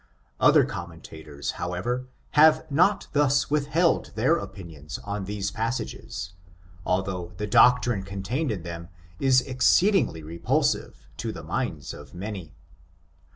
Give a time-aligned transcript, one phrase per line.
[0.39, 6.33] Other commentators, however, have not thus with held their opinions on these passages,
[6.87, 12.55] although the doctrine contained in them is exceedingly repulsive to the minds of many.